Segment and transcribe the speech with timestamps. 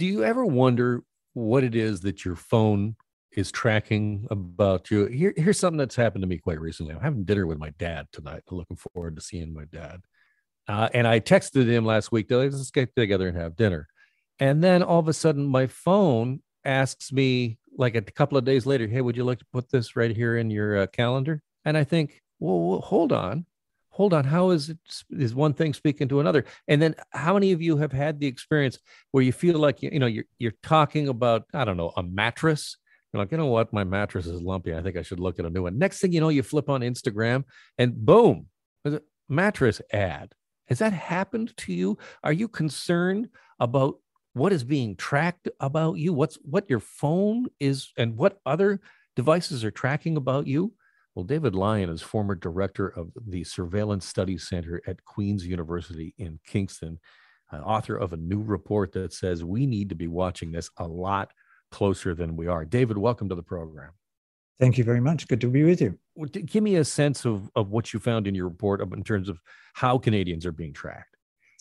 [0.00, 1.02] Do you ever wonder
[1.34, 2.96] what it is that your phone
[3.32, 5.04] is tracking about you?
[5.04, 6.94] Here, here's something that's happened to me quite recently.
[6.94, 8.42] I'm having dinner with my dad tonight.
[8.50, 10.00] I'm looking forward to seeing my dad.
[10.66, 13.88] Uh, and I texted him last week, let's get together and have dinner.
[14.38, 18.64] And then all of a sudden, my phone asks me, like a couple of days
[18.64, 21.42] later, hey, would you like to put this right here in your uh, calendar?
[21.66, 23.44] And I think, well, well, hold on
[24.00, 24.78] hold on how is it
[25.10, 26.46] is one thing speaking to another?
[26.68, 28.78] And then how many of you have had the experience
[29.10, 32.78] where you feel like you know you're you're talking about i don't know a mattress?
[33.12, 33.74] You're like you know what?
[33.74, 34.74] My mattress is lumpy.
[34.74, 35.76] I think i should look at a new one.
[35.76, 37.44] Next thing you know you flip on instagram
[37.76, 38.46] and boom
[39.28, 40.32] mattress ad.
[40.68, 41.98] Has that happened to you?
[42.24, 43.96] Are you concerned about
[44.32, 46.14] what is being tracked about you?
[46.14, 48.80] What's what your phone is and what other
[49.14, 50.72] devices are tracking about you
[51.14, 56.38] well, David Lyon is former director of the Surveillance Studies Center at Queen's University in
[56.46, 57.00] Kingston,
[57.52, 60.86] uh, author of a new report that says we need to be watching this a
[60.86, 61.32] lot
[61.70, 62.64] closer than we are.
[62.64, 63.90] David, welcome to the program.
[64.60, 65.26] Thank you very much.
[65.26, 65.98] Good to be with you.
[66.30, 69.40] Give me a sense of, of what you found in your report in terms of
[69.72, 71.09] how Canadians are being tracked.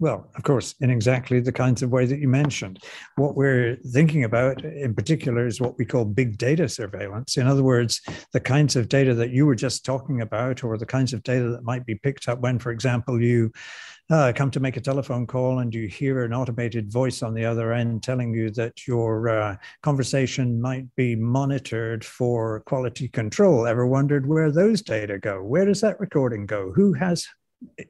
[0.00, 2.82] Well, of course, in exactly the kinds of way that you mentioned.
[3.16, 7.36] What we're thinking about in particular is what we call big data surveillance.
[7.36, 8.00] In other words,
[8.32, 11.50] the kinds of data that you were just talking about, or the kinds of data
[11.50, 13.52] that might be picked up when, for example, you
[14.08, 17.44] uh, come to make a telephone call and you hear an automated voice on the
[17.44, 23.66] other end telling you that your uh, conversation might be monitored for quality control.
[23.66, 25.42] Ever wondered where those data go?
[25.42, 26.72] Where does that recording go?
[26.72, 27.28] Who has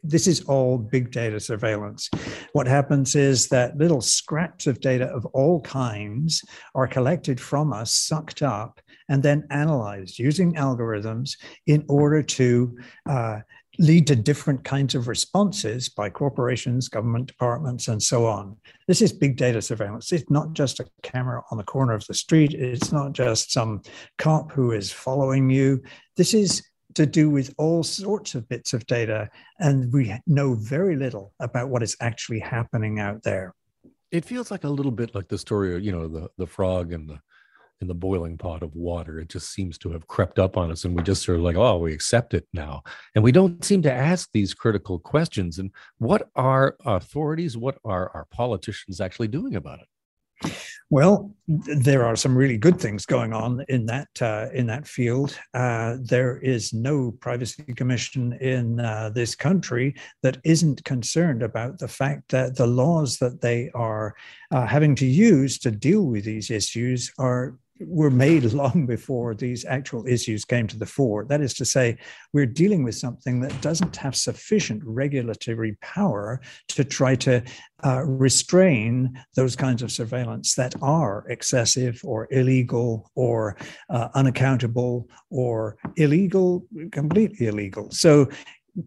[0.03, 2.11] this is all big data surveillance.
[2.53, 7.93] What happens is that little scraps of data of all kinds are collected from us,
[7.93, 13.41] sucked up, and then analyzed using algorithms in order to uh,
[13.79, 18.57] lead to different kinds of responses by corporations, government departments, and so on.
[18.87, 20.13] This is big data surveillance.
[20.13, 23.83] It's not just a camera on the corner of the street, it's not just some
[24.19, 25.83] cop who is following you.
[26.17, 26.63] This is
[27.01, 31.71] to do with all sorts of bits of data, and we know very little about
[31.71, 33.55] what is actually happening out there.
[34.11, 36.93] It feels like a little bit like the story of you know the the frog
[36.93, 37.19] and the
[37.81, 39.19] in the boiling pot of water.
[39.19, 41.57] It just seems to have crept up on us, and we just sort of like,
[41.57, 42.83] oh, we accept it now,
[43.15, 45.59] and we don't seem to ask these critical questions.
[45.59, 49.87] And what are authorities, what are our politicians actually doing about it?
[50.93, 55.39] Well, there are some really good things going on in that uh, in that field.
[55.55, 61.89] Uh, there is no privacy commission in uh, this country that isn't concerned about the
[61.89, 64.17] fact that the laws that they are
[64.51, 69.65] uh, having to use to deal with these issues are were made long before these
[69.65, 71.25] actual issues came to the fore.
[71.25, 71.99] That is to say,
[72.33, 77.43] we're dealing with something that doesn't have sufficient regulatory power to try to
[77.85, 83.57] uh, restrain those kinds of surveillance that are excessive or illegal or
[83.89, 87.91] uh, unaccountable or illegal, completely illegal.
[87.91, 88.29] So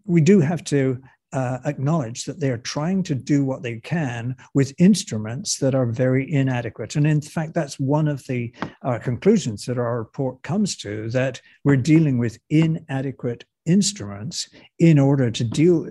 [0.06, 1.02] we do have to
[1.34, 5.88] uh, acknowledge that they are trying to do what they can with instruments that are
[5.88, 6.96] very inadequate.
[6.96, 11.42] And in fact, that's one of the uh, conclusions that our report comes to that
[11.64, 14.50] we're dealing with inadequate instruments
[14.80, 15.90] in order to deal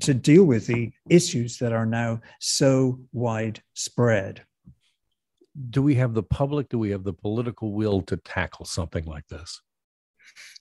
[0.00, 4.42] to deal with the issues that are now so widespread
[5.70, 9.26] do we have the public do we have the political will to tackle something like
[9.28, 9.62] this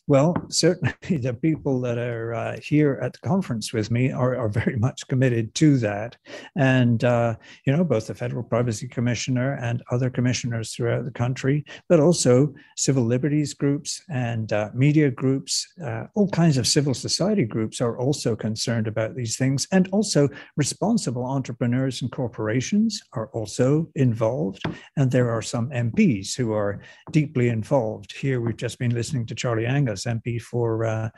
[0.08, 4.50] well, certainly the people that are uh, here at the conference with me are, are
[4.50, 6.18] very much committed to that.
[6.58, 11.64] And, uh, you know, both the Federal Privacy Commissioner and other commissioners throughout the country,
[11.88, 17.46] but also civil liberties groups and uh, media groups, uh, all kinds of civil society
[17.46, 19.68] groups are also concerned about these things.
[19.72, 20.28] And also
[20.58, 24.64] responsible entrepreneurs and corporations are also involved.
[24.98, 26.82] And there are some MPs who are
[27.12, 28.12] deeply involved.
[28.12, 31.10] Here, we've just been listening to Charlie Angus MP for uh,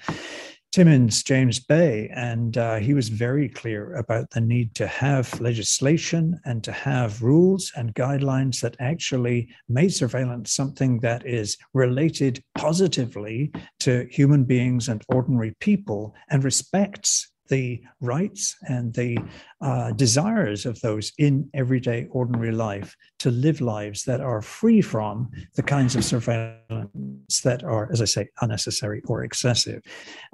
[0.76, 6.38] Timmins, James Bay, and uh, he was very clear about the need to have legislation
[6.44, 13.54] and to have rules and guidelines that actually made surveillance something that is related positively
[13.80, 19.18] to human beings and ordinary people and respects the rights and the
[19.62, 25.30] uh, desires of those in everyday ordinary life to live lives that are free from
[25.56, 29.82] the kinds of surveillance that are, as I say, unnecessary or excessive.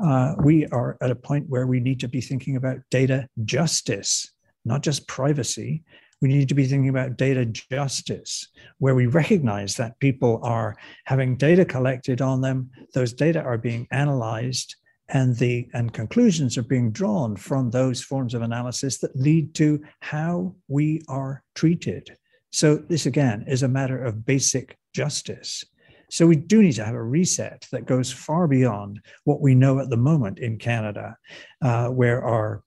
[0.04, 4.32] Uh, we are at a point where we need to be thinking about data justice,
[4.66, 5.84] not just privacy.
[6.22, 8.48] We need to be thinking about data justice,
[8.78, 13.88] where we recognize that people are having data collected on them, those data are being
[13.92, 14.76] analyzed,
[15.12, 19.82] and the and conclusions are being drawn from those forms of analysis that lead to
[20.00, 22.18] how we are treated
[22.52, 25.64] So, this again is a matter of basic justice.
[26.10, 29.80] So, we do need to have a reset that goes far beyond what we know
[29.80, 31.18] at the moment in Canada,
[31.62, 32.64] uh, where our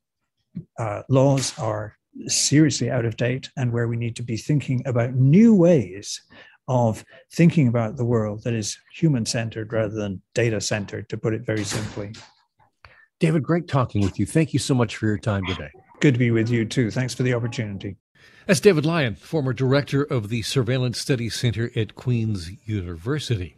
[0.78, 5.14] uh, laws are seriously out of date and where we need to be thinking about
[5.14, 6.22] new ways
[6.68, 11.34] of thinking about the world that is human centered rather than data centered, to put
[11.34, 12.12] it very simply.
[13.20, 14.26] David, great talking with you.
[14.26, 15.70] Thank you so much for your time today.
[16.00, 16.90] Good to be with you too.
[16.90, 17.96] Thanks for the opportunity.
[18.46, 23.56] That's David Lyon, former director of the Surveillance Studies Center at Queen's University.